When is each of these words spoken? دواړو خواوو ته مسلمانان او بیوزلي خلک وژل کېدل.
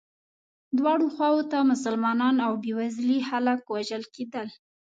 دواړو 0.77 1.05
خواوو 1.15 1.47
ته 1.51 1.57
مسلمانان 1.71 2.35
او 2.45 2.53
بیوزلي 2.63 3.19
خلک 3.29 3.59
وژل 3.73 4.03
کېدل. 4.15 4.47